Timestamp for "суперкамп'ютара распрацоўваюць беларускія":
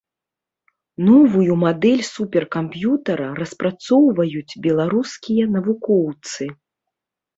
2.13-5.45